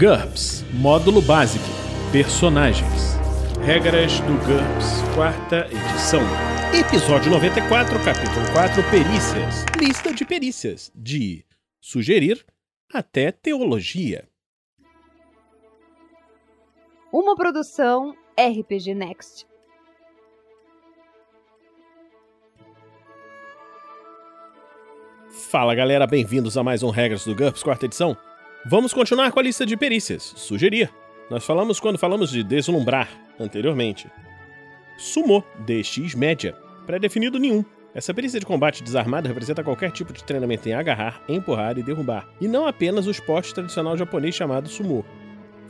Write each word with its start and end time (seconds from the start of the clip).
GURPS 0.00 0.64
Módulo 0.72 1.20
Básico 1.20 1.62
Personagens 2.10 3.18
Regras 3.62 4.18
do 4.20 4.32
GURPS, 4.46 5.02
quarta 5.14 5.66
edição. 5.66 6.22
Episódio 6.72 7.30
94, 7.30 8.02
capítulo 8.02 8.50
4 8.54 8.82
Perícias. 8.90 9.66
Lista 9.78 10.14
de 10.14 10.24
perícias. 10.24 10.90
De 10.94 11.44
sugerir 11.78 12.42
até 12.90 13.30
teologia. 13.30 14.26
Uma 17.12 17.36
produção 17.36 18.16
RPG 18.38 18.94
Next. 18.94 19.46
Fala 25.50 25.74
galera, 25.74 26.06
bem-vindos 26.06 26.56
a 26.56 26.64
mais 26.64 26.82
um 26.82 26.88
Regras 26.88 27.26
do 27.26 27.34
GURPS, 27.34 27.62
quarta 27.62 27.84
edição. 27.84 28.16
Vamos 28.66 28.92
continuar 28.92 29.32
com 29.32 29.40
a 29.40 29.42
lista 29.42 29.64
de 29.64 29.74
perícias. 29.74 30.34
Sugerir. 30.36 30.92
Nós 31.30 31.46
falamos 31.46 31.80
quando 31.80 31.98
falamos 31.98 32.30
de 32.30 32.44
deslumbrar 32.44 33.08
anteriormente. 33.38 34.10
Sumô, 34.98 35.42
DX 35.60 36.14
média. 36.14 36.54
Pré-definido 36.84 37.38
nenhum. 37.38 37.64
Essa 37.94 38.12
perícia 38.12 38.38
de 38.38 38.44
combate 38.44 38.82
desarmado 38.82 39.28
representa 39.28 39.64
qualquer 39.64 39.90
tipo 39.90 40.12
de 40.12 40.22
treinamento 40.22 40.68
em 40.68 40.74
agarrar, 40.74 41.22
empurrar 41.26 41.78
e 41.78 41.82
derrubar, 41.82 42.28
e 42.38 42.46
não 42.46 42.66
apenas 42.66 43.06
o 43.06 43.10
esporte 43.10 43.54
tradicional 43.54 43.96
japonês 43.96 44.34
chamado 44.34 44.68
sumô. 44.68 45.04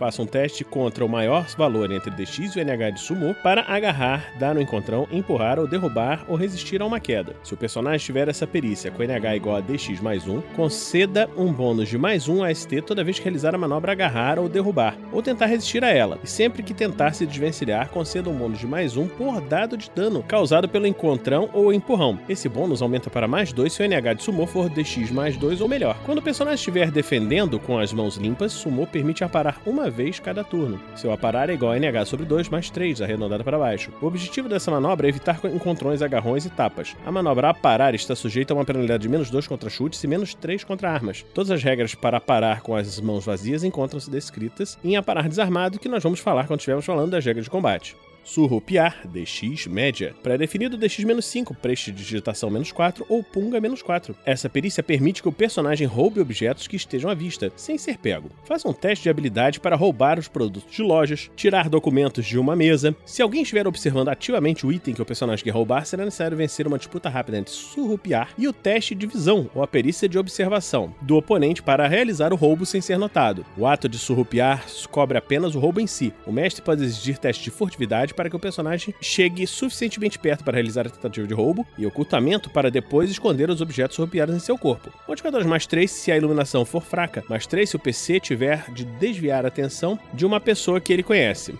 Faça 0.00 0.22
um 0.22 0.26
teste 0.26 0.64
contra 0.64 1.04
o 1.04 1.08
maior 1.10 1.46
valor 1.58 1.92
entre 1.92 2.10
DX 2.10 2.56
e 2.56 2.58
o 2.58 2.64
NH 2.64 2.92
de 2.92 3.00
Sumo 3.00 3.34
para 3.34 3.66
agarrar, 3.68 4.32
dar 4.38 4.54
no 4.54 4.60
encontrão, 4.62 5.06
empurrar 5.12 5.58
ou 5.58 5.66
derrubar 5.66 6.24
ou 6.26 6.36
resistir 6.36 6.80
a 6.80 6.86
uma 6.86 6.98
queda. 6.98 7.36
Se 7.42 7.52
o 7.52 7.56
personagem 7.56 8.06
tiver 8.06 8.26
essa 8.26 8.46
perícia 8.46 8.90
com 8.90 9.02
NH 9.02 9.36
igual 9.36 9.56
a 9.56 9.60
DX 9.60 10.00
mais 10.00 10.26
1, 10.26 10.40
conceda 10.56 11.28
um 11.36 11.52
bônus 11.52 11.86
de 11.86 11.98
mais 11.98 12.28
1 12.28 12.42
a 12.42 12.54
ST 12.54 12.80
toda 12.80 13.04
vez 13.04 13.18
que 13.18 13.24
realizar 13.24 13.54
a 13.54 13.58
manobra 13.58 13.92
agarrar 13.92 14.38
ou 14.38 14.48
derrubar, 14.48 14.96
ou 15.12 15.22
tentar 15.22 15.44
resistir 15.44 15.84
a 15.84 15.90
ela. 15.90 16.18
E 16.24 16.26
sempre 16.26 16.62
que 16.62 16.72
tentar 16.72 17.12
se 17.12 17.26
desvencilhar, 17.26 17.90
conceda 17.90 18.30
um 18.30 18.34
bônus 18.34 18.58
de 18.58 18.66
mais 18.66 18.96
1 18.96 19.06
por 19.06 19.38
dado 19.42 19.76
de 19.76 19.90
dano 19.94 20.22
causado 20.22 20.66
pelo 20.66 20.86
encontrão 20.86 21.50
ou 21.52 21.74
empurrão. 21.74 22.18
Esse 22.26 22.48
bônus 22.48 22.80
aumenta 22.80 23.10
para 23.10 23.28
mais 23.28 23.52
2 23.52 23.70
se 23.70 23.82
o 23.82 23.86
NH 23.86 24.14
de 24.14 24.22
Sumo 24.22 24.46
for 24.46 24.70
DX 24.70 25.10
mais 25.10 25.36
2 25.36 25.60
ou 25.60 25.68
melhor. 25.68 25.98
Quando 26.06 26.20
o 26.20 26.22
personagem 26.22 26.54
estiver 26.54 26.90
defendendo 26.90 27.58
com 27.58 27.78
as 27.78 27.92
mãos 27.92 28.16
limpas, 28.16 28.50
Sumo 28.50 28.86
permite 28.86 29.22
aparar 29.22 29.60
uma 29.66 29.89
vez 29.90 30.20
cada 30.20 30.44
turno. 30.44 30.80
Seu 30.94 31.12
aparar 31.12 31.50
é 31.50 31.54
igual 31.54 31.72
a 31.72 31.78
NH 31.78 32.06
sobre 32.06 32.24
2 32.24 32.48
mais 32.48 32.70
3, 32.70 33.02
arredondado 33.02 33.44
para 33.44 33.58
baixo. 33.58 33.92
O 34.00 34.06
objetivo 34.06 34.48
dessa 34.48 34.70
manobra 34.70 35.06
é 35.06 35.10
evitar 35.10 35.40
encontrões, 35.44 36.02
agarrões 36.02 36.46
e 36.46 36.50
tapas. 36.50 36.96
A 37.04 37.12
manobra 37.12 37.50
aparar 37.50 37.94
está 37.94 38.14
sujeita 38.14 38.54
a 38.54 38.56
uma 38.56 38.64
penalidade 38.64 39.02
de 39.02 39.08
menos 39.08 39.30
2 39.30 39.46
contra 39.46 39.68
chutes 39.68 40.02
e 40.02 40.06
menos 40.06 40.34
3 40.34 40.64
contra 40.64 40.90
armas. 40.90 41.24
Todas 41.34 41.50
as 41.50 41.62
regras 41.62 41.94
para 41.94 42.18
aparar 42.18 42.60
com 42.62 42.74
as 42.74 43.00
mãos 43.00 43.24
vazias 43.24 43.64
encontram-se 43.64 44.10
descritas 44.10 44.78
em 44.84 44.96
aparar 44.96 45.28
desarmado, 45.28 45.78
que 45.78 45.88
nós 45.88 46.02
vamos 46.02 46.20
falar 46.20 46.46
quando 46.46 46.60
estivermos 46.60 46.86
falando 46.86 47.10
das 47.10 47.24
regras 47.24 47.44
de 47.44 47.50
combate. 47.50 47.96
Surrupiar, 48.24 49.06
DX 49.06 49.66
média. 49.66 50.14
Pré-definido 50.22 50.78
DX-5, 50.78 51.56
prestidigitação 51.56 52.50
menos 52.50 52.72
4 52.72 53.04
ou 53.08 53.22
punga 53.22 53.60
menos 53.60 53.82
4. 53.82 54.14
Essa 54.24 54.48
perícia 54.48 54.82
permite 54.82 55.22
que 55.22 55.28
o 55.28 55.32
personagem 55.32 55.86
roube 55.86 56.20
objetos 56.20 56.66
que 56.66 56.76
estejam 56.76 57.10
à 57.10 57.14
vista, 57.14 57.52
sem 57.56 57.78
ser 57.78 57.98
pego. 57.98 58.30
Faça 58.44 58.68
um 58.68 58.72
teste 58.72 59.04
de 59.04 59.10
habilidade 59.10 59.60
para 59.60 59.76
roubar 59.76 60.18
os 60.18 60.28
produtos 60.28 60.74
de 60.74 60.82
lojas, 60.82 61.30
tirar 61.34 61.68
documentos 61.68 62.24
de 62.26 62.38
uma 62.38 62.54
mesa. 62.54 62.94
Se 63.04 63.22
alguém 63.22 63.42
estiver 63.42 63.66
observando 63.66 64.08
ativamente 64.08 64.66
o 64.66 64.72
item 64.72 64.94
que 64.94 65.02
o 65.02 65.06
personagem 65.06 65.44
quer 65.44 65.50
roubar, 65.50 65.84
será 65.84 66.04
necessário 66.04 66.36
vencer 66.36 66.66
uma 66.66 66.78
disputa 66.78 67.08
rápida 67.08 67.38
entre 67.38 67.52
surrupiar 67.52 68.30
e 68.38 68.46
o 68.46 68.52
teste 68.52 68.94
de 68.94 69.06
visão, 69.06 69.50
ou 69.54 69.62
a 69.62 69.66
perícia 69.66 70.08
de 70.08 70.18
observação, 70.18 70.94
do 71.02 71.16
oponente 71.16 71.62
para 71.62 71.88
realizar 71.88 72.32
o 72.32 72.36
roubo 72.36 72.66
sem 72.66 72.80
ser 72.80 72.98
notado. 72.98 73.44
O 73.56 73.66
ato 73.66 73.88
de 73.88 73.98
surrupiar 73.98 74.64
cobre 74.90 75.18
apenas 75.18 75.54
o 75.54 75.58
roubo 75.58 75.80
em 75.80 75.86
si. 75.86 76.12
O 76.26 76.32
mestre 76.32 76.62
pode 76.62 76.84
exigir 76.84 77.18
teste 77.18 77.44
de 77.44 77.50
furtividade 77.50 78.09
para 78.14 78.28
que 78.28 78.36
o 78.36 78.40
personagem 78.40 78.94
chegue 79.00 79.46
suficientemente 79.46 80.18
perto 80.18 80.44
para 80.44 80.54
realizar 80.54 80.86
a 80.86 80.90
tentativa 80.90 81.26
de 81.26 81.34
roubo 81.34 81.66
e 81.76 81.86
ocultamento 81.86 82.50
para 82.50 82.70
depois 82.70 83.10
esconder 83.10 83.50
os 83.50 83.60
objetos 83.60 83.96
surrupiados 83.96 84.34
em 84.34 84.38
seu 84.38 84.56
corpo. 84.58 84.92
Modificadores 85.06 85.46
mais 85.46 85.66
3 85.66 85.90
se 85.90 86.12
a 86.12 86.16
iluminação 86.16 86.64
for 86.64 86.82
fraca, 86.82 87.24
mais 87.28 87.46
3 87.46 87.70
se 87.70 87.76
o 87.76 87.80
PC 87.80 88.20
tiver 88.20 88.64
de 88.72 88.84
desviar 88.84 89.44
a 89.44 89.48
atenção 89.48 89.98
de 90.12 90.26
uma 90.26 90.40
pessoa 90.40 90.80
que 90.80 90.92
ele 90.92 91.02
conhece 91.02 91.54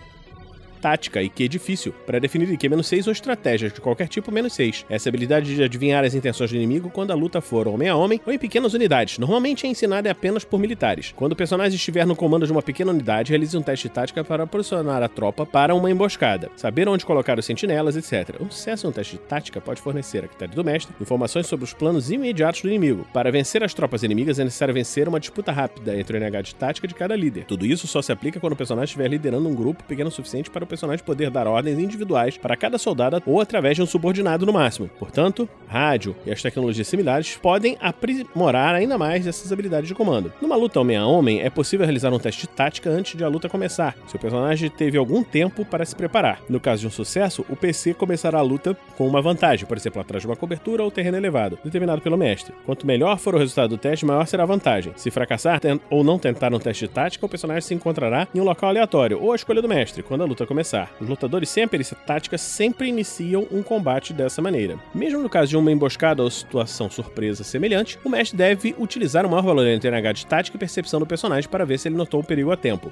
tática 0.81 1.21
e 1.21 1.29
que 1.29 1.47
difícil, 1.47 1.93
para 2.05 2.19
definir 2.19 2.49
IQ-6 2.49 3.05
ou 3.05 3.11
estratégias 3.11 3.71
de 3.71 3.79
qualquer 3.79 4.07
tipo 4.07 4.31
menos 4.31 4.53
6. 4.53 4.85
Essa 4.89 5.09
habilidade 5.09 5.55
de 5.55 5.63
adivinhar 5.63 6.03
as 6.03 6.15
intenções 6.15 6.49
do 6.49 6.55
inimigo 6.55 6.89
quando 6.89 7.11
a 7.11 7.15
luta 7.15 7.39
for 7.39 7.67
homem 7.67 7.87
a 7.87 7.95
homem 7.95 8.19
ou 8.25 8.33
em 8.33 8.39
pequenas 8.39 8.73
unidades. 8.73 9.17
Normalmente 9.17 9.65
é 9.65 9.69
ensinada 9.69 10.09
apenas 10.09 10.43
por 10.43 10.59
militares. 10.59 11.13
Quando 11.15 11.33
o 11.33 11.35
personagem 11.35 11.75
estiver 11.75 12.05
no 12.05 12.15
comando 12.15 12.45
de 12.45 12.51
uma 12.51 12.61
pequena 12.61 12.91
unidade, 12.91 13.29
realize 13.29 13.55
um 13.57 13.61
teste 13.61 13.87
de 13.87 13.93
tática 13.93 14.23
para 14.23 14.47
posicionar 14.47 15.03
a 15.03 15.07
tropa 15.07 15.45
para 15.45 15.75
uma 15.75 15.91
emboscada, 15.91 16.49
saber 16.55 16.87
onde 16.89 17.05
colocar 17.05 17.37
os 17.37 17.45
sentinelas, 17.45 17.95
etc. 17.95 18.35
O 18.39 18.51
sucesso 18.51 18.87
no 18.87 18.93
teste 18.93 19.17
de 19.17 19.21
tática 19.21 19.61
pode 19.61 19.81
fornecer 19.81 20.23
a 20.25 20.27
critério 20.27 20.55
do 20.55 20.63
mestre 20.63 20.93
informações 20.99 21.47
sobre 21.47 21.65
os 21.65 21.73
planos 21.73 22.11
imediatos 22.11 22.61
do 22.61 22.69
inimigo. 22.69 23.05
Para 23.13 23.31
vencer 23.31 23.63
as 23.63 23.73
tropas 23.73 24.03
inimigas 24.03 24.39
é 24.39 24.43
necessário 24.43 24.73
vencer 24.73 25.07
uma 25.07 25.19
disputa 25.19 25.51
rápida 25.51 25.97
entre 25.99 26.17
o 26.17 26.19
NH 26.19 26.41
de 26.41 26.55
tática 26.55 26.87
de 26.87 26.95
cada 26.95 27.15
líder. 27.15 27.45
Tudo 27.45 27.65
isso 27.65 27.87
só 27.87 28.01
se 28.01 28.11
aplica 28.11 28.39
quando 28.39 28.53
o 28.53 28.55
personagem 28.55 28.85
estiver 28.85 29.07
liderando 29.07 29.47
um 29.47 29.55
grupo 29.55 29.83
pequeno 29.83 30.11
o 30.11 30.13
suficiente 30.13 30.49
para 30.49 30.63
o 30.63 30.67
personagem 30.71 31.05
poder 31.05 31.29
dar 31.29 31.47
ordens 31.47 31.77
individuais 31.77 32.37
para 32.37 32.55
cada 32.55 32.77
soldado 32.77 33.21
ou 33.25 33.41
através 33.41 33.75
de 33.75 33.83
um 33.83 33.85
subordinado 33.85 34.45
no 34.45 34.53
máximo. 34.53 34.89
Portanto, 34.97 35.47
rádio 35.67 36.15
e 36.25 36.31
as 36.31 36.41
tecnologias 36.41 36.87
similares 36.87 37.35
podem 37.35 37.77
aprimorar 37.81 38.73
ainda 38.73 38.97
mais 38.97 39.27
essas 39.27 39.51
habilidades 39.51 39.89
de 39.89 39.93
comando. 39.93 40.31
Numa 40.41 40.55
luta 40.55 40.79
homem 40.79 40.95
a 40.95 41.05
homem, 41.05 41.41
é 41.41 41.49
possível 41.49 41.85
realizar 41.85 42.13
um 42.13 42.19
teste 42.19 42.41
de 42.41 42.49
tática 42.49 42.89
antes 42.89 43.17
de 43.17 43.23
a 43.23 43.27
luta 43.27 43.49
começar, 43.49 43.95
se 44.07 44.15
o 44.15 44.19
personagem 44.19 44.69
teve 44.69 44.97
algum 44.97 45.23
tempo 45.23 45.65
para 45.65 45.85
se 45.85 45.95
preparar. 45.95 46.41
No 46.47 46.59
caso 46.59 46.81
de 46.81 46.87
um 46.87 46.91
sucesso, 46.91 47.45
o 47.49 47.55
PC 47.55 47.93
começará 47.93 48.39
a 48.39 48.43
luta 48.43 48.75
com 48.97 49.05
uma 49.05 49.21
vantagem, 49.21 49.65
por 49.67 49.75
exemplo, 49.75 50.01
atrás 50.01 50.21
de 50.21 50.27
uma 50.27 50.35
cobertura 50.35 50.83
ou 50.83 50.91
terreno 50.91 51.17
elevado, 51.17 51.59
determinado 51.63 52.01
pelo 52.01 52.17
mestre. 52.17 52.53
Quanto 52.65 52.87
melhor 52.87 53.17
for 53.17 53.35
o 53.35 53.37
resultado 53.37 53.71
do 53.71 53.77
teste, 53.77 54.05
maior 54.05 54.25
será 54.25 54.43
a 54.43 54.45
vantagem. 54.47 54.93
Se 54.95 55.11
fracassar 55.11 55.59
ou 55.89 56.03
não 56.03 56.17
tentar 56.17 56.53
um 56.53 56.59
teste 56.59 56.87
de 56.87 56.93
tática, 56.93 57.25
o 57.25 57.29
personagem 57.29 57.61
se 57.61 57.73
encontrará 57.73 58.27
em 58.33 58.39
um 58.39 58.45
local 58.45 58.69
aleatório 58.69 59.21
ou 59.21 59.33
a 59.33 59.35
escolha 59.35 59.61
do 59.61 59.67
mestre 59.67 60.01
quando 60.03 60.21
a 60.21 60.25
luta 60.25 60.45
começar. 60.45 60.60
Os 60.99 61.07
lutadores 61.07 61.49
sem 61.49 61.63
a 61.63 61.67
perícia 61.67 61.95
tática 61.95 62.37
sempre 62.37 62.87
iniciam 62.87 63.47
um 63.51 63.61
combate 63.63 64.13
dessa 64.13 64.41
maneira. 64.41 64.79
Mesmo 64.93 65.21
no 65.21 65.29
caso 65.29 65.49
de 65.49 65.57
uma 65.57 65.71
emboscada 65.71 66.23
ou 66.23 66.29
situação 66.29 66.89
surpresa 66.89 67.43
semelhante, 67.43 67.99
o 68.03 68.09
mestre 68.09 68.37
deve 68.37 68.75
utilizar 68.77 69.25
o 69.25 69.29
maior 69.29 69.43
valor 69.43 69.67
entre 69.67 69.89
NH 69.89 70.13
de 70.13 70.25
tática 70.25 70.57
e 70.57 70.59
percepção 70.59 70.99
do 70.99 71.05
personagem 71.05 71.49
para 71.49 71.65
ver 71.65 71.77
se 71.79 71.87
ele 71.87 71.95
notou 71.95 72.19
o 72.19 72.23
perigo 72.23 72.51
a 72.51 72.57
tempo 72.57 72.91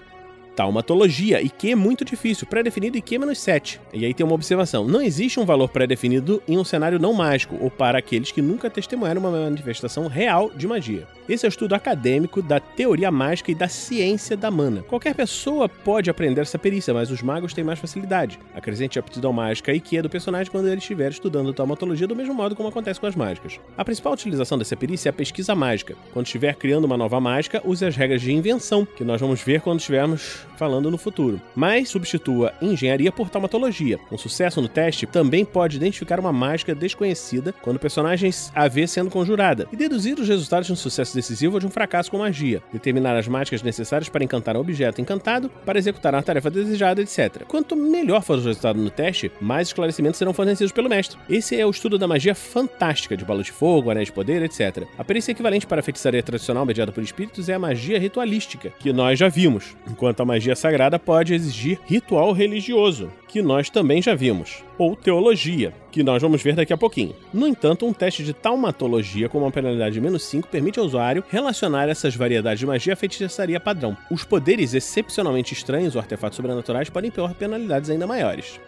taumatologia, 0.59 1.41
e 1.41 1.49
que 1.49 1.71
é 1.71 1.75
muito 1.75 2.03
difícil, 2.03 2.45
pré-definido 2.45 2.97
e 2.97 3.01
que 3.01 3.17
menos 3.17 3.39
7. 3.39 3.79
E 3.93 4.05
aí 4.05 4.13
tem 4.13 4.25
uma 4.25 4.35
observação: 4.35 4.85
não 4.85 5.01
existe 5.01 5.39
um 5.39 5.45
valor 5.45 5.69
pré-definido 5.69 6.43
em 6.45 6.57
um 6.57 6.65
cenário 6.65 6.99
não 6.99 7.13
mágico, 7.13 7.57
ou 7.61 7.71
para 7.71 7.97
aqueles 7.97 8.29
que 8.29 8.41
nunca 8.41 8.69
testemunharam 8.69 9.21
uma 9.21 9.31
manifestação 9.31 10.07
real 10.07 10.51
de 10.53 10.67
magia. 10.67 11.07
Esse 11.29 11.45
é 11.45 11.47
o 11.47 11.49
estudo 11.49 11.75
acadêmico 11.75 12.41
da 12.41 12.59
teoria 12.59 13.09
mágica 13.09 13.51
e 13.51 13.55
da 13.55 13.69
ciência 13.69 14.35
da 14.35 14.51
mana. 14.51 14.81
Qualquer 14.81 15.15
pessoa 15.15 15.69
pode 15.69 16.09
aprender 16.09 16.41
essa 16.41 16.59
perícia, 16.59 16.93
mas 16.93 17.09
os 17.09 17.21
magos 17.21 17.53
têm 17.53 17.63
mais 17.63 17.79
facilidade. 17.79 18.37
Acrescente 18.53 18.99
a 18.99 19.01
aptidão 19.01 19.31
mágica 19.31 19.71
e 19.71 19.79
que 19.79 19.95
é 19.95 20.01
do 20.01 20.09
personagem 20.09 20.51
quando 20.51 20.67
ele 20.67 20.79
estiver 20.79 21.11
estudando 21.11 21.53
taumatologia 21.53 22.07
do 22.07 22.15
mesmo 22.15 22.33
modo 22.33 22.55
como 22.55 22.67
acontece 22.67 22.99
com 22.99 23.05
as 23.05 23.15
mágicas. 23.15 23.59
A 23.77 23.85
principal 23.85 24.13
utilização 24.13 24.57
dessa 24.57 24.75
perícia 24.75 25.07
é 25.07 25.11
a 25.11 25.13
pesquisa 25.13 25.53
mágica. 25.53 25.95
Quando 26.11 26.25
estiver 26.25 26.55
criando 26.55 26.85
uma 26.85 26.97
nova 26.97 27.21
mágica, 27.21 27.61
use 27.63 27.85
as 27.85 27.95
regras 27.95 28.21
de 28.21 28.33
invenção, 28.33 28.83
que 28.83 29.03
nós 29.03 29.21
vamos 29.21 29.41
ver 29.41 29.61
quando 29.61 29.79
estivermos 29.79 30.48
falando 30.59 30.91
no 30.91 30.97
futuro. 30.97 31.41
Mas 31.55 31.87
substitua 31.87 32.53
engenharia 32.61 33.13
por 33.13 33.29
taumatologia. 33.29 33.97
Um 34.11 34.17
sucesso 34.17 34.61
no 34.61 34.67
teste 34.67 35.07
também 35.07 35.45
pode 35.45 35.77
identificar 35.77 36.19
uma 36.19 36.33
mágica 36.33 36.75
desconhecida 36.75 37.53
quando 37.61 37.77
o 37.77 37.79
personagem 37.79 38.29
a 38.53 38.67
vê 38.67 38.85
sendo 38.85 39.09
conjurada 39.09 39.67
e 39.71 39.77
deduzir 39.77 40.19
os 40.19 40.27
resultados 40.27 40.67
de 40.67 40.73
um 40.73 40.75
sucesso 40.75 41.15
decisivo 41.15 41.53
ou 41.53 41.59
de 41.61 41.65
um 41.65 41.69
fracasso 41.69 42.11
com 42.11 42.17
magia, 42.17 42.61
determinar 42.73 43.15
as 43.15 43.27
mágicas 43.27 43.63
necessárias 43.63 44.09
para 44.09 44.23
encantar 44.23 44.57
um 44.57 44.59
objeto 44.59 44.99
encantado, 44.99 45.49
para 45.65 45.79
executar 45.79 46.13
a 46.13 46.21
tarefa 46.21 46.49
desejada, 46.49 47.01
etc. 47.01 47.45
Quanto 47.47 47.75
melhor 47.75 48.21
for 48.21 48.37
o 48.37 48.41
resultado 48.41 48.79
no 48.79 48.89
teste, 48.89 49.31
mais 49.39 49.69
esclarecimentos 49.69 50.17
serão 50.17 50.33
fornecidos 50.33 50.73
pelo 50.73 50.89
mestre. 50.89 51.17
Esse 51.29 51.59
é 51.59 51.65
o 51.65 51.69
estudo 51.69 51.97
da 51.97 52.07
magia 52.07 52.35
fantástica 52.35 53.15
de 53.15 53.23
balas 53.23 53.45
de 53.45 53.53
fogo, 53.53 53.89
anéis 53.89 54.07
de 54.07 54.13
poder, 54.13 54.43
etc. 54.43 54.83
A 54.97 55.03
perícia 55.05 55.31
equivalente 55.31 55.65
para 55.65 55.79
a 55.79 55.83
feitiçaria 55.83 56.21
tradicional 56.21 56.65
mediada 56.65 56.91
por 56.91 57.01
espíritos 57.01 57.47
é 57.47 57.53
a 57.53 57.59
magia 57.59 57.97
ritualística, 57.97 58.73
que 58.79 58.91
nós 58.91 59.17
já 59.17 59.29
vimos, 59.29 59.75
enquanto 59.89 60.19
a 60.19 60.25
magia 60.25 60.48
sagrada 60.55 60.99
pode 60.99 61.33
exigir 61.33 61.79
ritual 61.85 62.31
religioso, 62.31 63.11
que 63.27 63.41
nós 63.41 63.69
também 63.69 64.01
já 64.01 64.15
vimos, 64.15 64.63
ou 64.77 64.95
teologia, 64.95 65.73
que 65.91 66.03
nós 66.03 66.21
vamos 66.21 66.41
ver 66.41 66.55
daqui 66.55 66.73
a 66.73 66.77
pouquinho. 66.77 67.15
No 67.33 67.47
entanto, 67.47 67.85
um 67.85 67.93
teste 67.93 68.23
de 68.23 68.33
taumatologia 68.33 69.29
com 69.29 69.39
uma 69.39 69.51
penalidade 69.51 69.93
de 69.93 70.01
menos 70.01 70.23
5 70.23 70.47
permite 70.47 70.79
ao 70.79 70.85
usuário 70.85 71.23
relacionar 71.29 71.89
essas 71.89 72.15
variedades 72.15 72.59
de 72.59 72.65
magia 72.65 72.93
à 72.93 72.95
feitiçaria 72.95 73.59
padrão. 73.59 73.97
Os 74.09 74.23
poderes 74.23 74.73
excepcionalmente 74.73 75.53
estranhos 75.53 75.95
ou 75.95 76.01
artefatos 76.01 76.35
sobrenaturais 76.35 76.89
podem 76.89 77.11
ter 77.11 77.27
penalidades 77.35 77.89
ainda 77.89 78.07
maiores. 78.07 78.59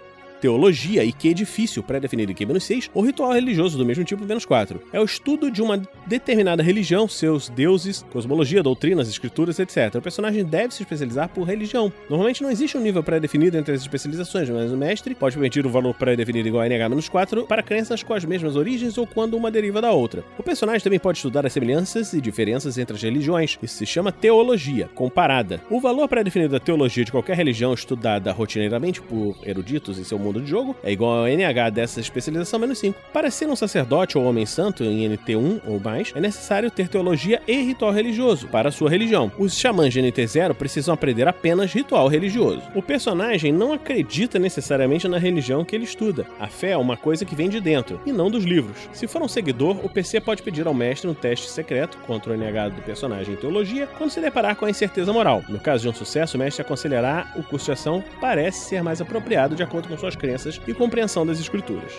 Teologia, 0.42 1.04
IQ 1.04 1.30
é 1.30 1.34
difícil, 1.34 1.84
pré-definido 1.84 2.32
IQ 2.32 2.46
menos 2.48 2.64
6, 2.64 2.90
ou 2.94 3.04
ritual 3.04 3.32
religioso 3.32 3.78
do 3.78 3.86
mesmo 3.86 4.04
tipo 4.04 4.26
menos 4.26 4.44
4. 4.44 4.82
É 4.92 5.00
o 5.00 5.06
estudo 5.06 5.52
de 5.52 5.62
uma 5.62 5.82
determinada 6.08 6.64
religião, 6.64 7.08
seus 7.08 7.48
deuses, 7.48 8.04
cosmologia, 8.12 8.64
doutrinas, 8.64 9.08
escrituras, 9.08 9.60
etc. 9.60 9.96
O 9.96 10.02
personagem 10.02 10.44
deve 10.44 10.74
se 10.74 10.82
especializar 10.82 11.30
por 11.30 11.44
religião. 11.44 11.94
Normalmente 12.10 12.42
não 12.42 12.50
existe 12.50 12.76
um 12.76 12.82
nível 12.82 13.04
pré-definido 13.04 13.58
entre 13.58 13.76
as 13.76 13.82
especializações, 13.82 14.50
mas 14.50 14.72
o 14.72 14.78
mestre 14.78 15.14
pode 15.14 15.36
permitir 15.36 15.66
um 15.66 15.70
valor 15.70 15.94
pré-definido 15.94 16.48
igual 16.48 16.64
a 16.64 16.68
NH 16.68 16.90
menos 16.90 17.08
4 17.08 17.46
para 17.46 17.62
crenças 17.62 18.02
com 18.02 18.14
as 18.14 18.26
mesmas 18.26 18.56
origens 18.56 18.98
ou 18.98 19.06
quando 19.06 19.38
uma 19.38 19.52
deriva 19.52 19.80
da 19.80 19.92
outra. 19.92 20.24
O 20.40 20.44
personagem 20.44 20.82
também 20.82 21.00
pode 21.00 21.20
estudar 21.20 21.46
as 21.46 21.54
semelhanças 21.54 22.14
e 22.14 22.20
diferenças 22.20 22.78
entre 22.80 22.96
as 22.96 23.04
religiões. 23.04 23.60
Isso 23.62 23.76
se 23.76 23.86
chama 23.86 24.12
teologia 24.12 24.90
comparada. 24.96 25.62
O 25.70 25.80
valor 25.80 26.08
pré-definido 26.08 26.54
da 26.54 26.60
teologia 26.60 27.06
de 27.06 27.12
qualquer 27.12 27.38
religião 27.38 27.74
estudada 27.74 28.32
rotineiramente 28.32 29.02
por 29.02 29.38
eruditos 29.46 30.00
em 30.00 30.04
seu 30.04 30.18
mundo 30.18 30.31
de 30.40 30.48
jogo 30.48 30.76
é 30.84 30.92
igual 30.92 31.20
ao 31.20 31.28
NH 31.28 31.70
dessa 31.72 32.00
especialização 32.00 32.60
menos 32.60 32.78
5. 32.80 32.98
Para 33.12 33.32
ser 33.32 33.48
um 33.48 33.56
sacerdote 33.56 34.18
ou 34.18 34.24
homem 34.24 34.46
santo 34.46 34.84
em 34.84 35.10
NT1 35.10 35.62
ou 35.66 35.80
mais, 35.80 36.14
é 36.16 36.20
necessário 36.22 36.72
ter 36.72 36.88
teologia 36.88 37.42
e 37.48 37.62
ritual 37.62 37.92
religioso 37.92 38.48
para 38.48 38.72
sua 38.72 38.90
religião. 38.90 39.32
Os 39.38 39.58
xamãs 39.58 39.94
de 39.94 40.02
NT0 40.02 40.54
precisam 40.54 40.94
aprender 40.94 41.28
apenas 41.28 41.74
ritual 41.74 42.08
religioso. 42.08 42.62
O 42.76 42.82
personagem 42.82 43.52
não 43.52 43.74
acredita 43.74 44.40
necessariamente 44.40 45.08
na 45.08 45.18
religião 45.18 45.66
que 45.66 45.76
ele 45.76 45.86
estuda. 45.86 46.26
A 46.40 46.48
fé 46.48 46.72
é 46.72 46.78
uma 46.78 46.96
coisa 46.96 47.26
que 47.26 47.36
vem 47.36 47.50
de 47.50 47.60
dentro 47.60 48.00
e 48.06 48.12
não 48.12 48.30
dos 48.30 48.44
livros. 48.44 48.78
Se 48.94 49.08
for 49.08 49.22
um 49.22 49.28
seguidor, 49.28 49.84
o 49.84 49.90
PC 49.90 50.22
pode 50.22 50.44
pedir 50.44 50.68
ao 50.68 50.74
mestre 50.74 51.10
um 51.10 51.14
teste 51.14 51.50
secreto 51.50 51.98
contra 52.06 52.32
o 52.32 52.36
NH 52.36 52.70
do 52.76 52.82
personagem 52.82 53.34
em 53.34 53.38
teologia 53.38 53.88
quando 53.98 54.12
se 54.12 54.22
deparar 54.22 54.56
com 54.56 54.66
a 54.66 54.70
incerteza 54.70 55.12
moral. 55.12 55.44
No 55.50 55.60
caso 55.60 55.84
de 55.84 55.90
um 55.90 55.94
sucesso, 55.94 56.38
o 56.38 56.40
mestre 56.40 56.62
aconselhará 56.62 57.32
o 57.36 57.44
curso 57.44 57.66
de 57.66 57.72
ação 57.72 58.04
parece 58.20 58.66
ser 58.66 58.84
mais 58.84 59.02
apropriado 59.02 59.56
de 59.56 59.64
acordo 59.64 59.88
com 59.88 59.98
suas 59.98 60.16
crenças 60.22 60.62
e 60.68 60.74
compreensão 60.74 61.26
das 61.26 61.40
escrituras. 61.40 61.92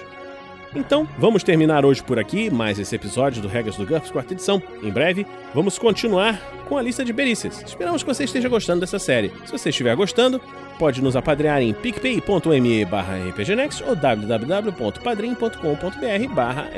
Então, 0.75 1.07
vamos 1.19 1.43
terminar 1.43 1.85
hoje 1.85 2.03
por 2.03 2.19
aqui, 2.19 2.49
mais 2.49 2.79
esse 2.79 2.97
episódio 2.97 3.43
do 3.43 3.49
Regras 3.49 3.77
do 3.77 3.85
GURPS, 3.85 4.11
quarta 4.11 4.33
edição. 4.33 4.63
Em 4.83 4.91
breve, 4.91 5.27
vamos 5.55 5.79
continuar 5.79 6.41
com 6.67 6.79
a 6.79 6.83
lista 6.83 7.05
de 7.05 7.13
perícias. 7.13 7.63
Esperamos 7.63 8.03
que 8.03 8.09
você 8.09 8.25
esteja 8.25 8.49
gostando 8.49 8.81
dessa 8.81 8.99
série. 8.99 9.31
Se 9.45 9.53
você 9.53 9.69
estiver 9.69 9.95
gostando, 9.95 10.41
pode 10.79 11.03
nos 11.03 11.15
apadrear 11.15 11.61
em 11.61 11.75
picpay.me 11.75 12.87
barra 12.87 13.19
ou 13.87 13.95
www.padrim.com.br 13.95 16.35
barra. 16.35 16.71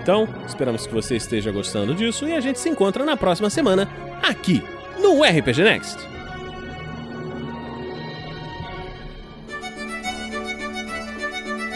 Então, 0.00 0.26
esperamos 0.46 0.86
que 0.86 0.94
você 0.94 1.16
esteja 1.16 1.50
gostando 1.50 1.94
disso 1.94 2.26
e 2.26 2.32
a 2.32 2.40
gente 2.40 2.58
se 2.58 2.70
encontra 2.70 3.04
na 3.04 3.18
próxima 3.18 3.50
semana, 3.50 3.86
aqui, 4.22 4.62
no 4.98 5.22
RPG 5.22 5.62
Next. 5.62 6.17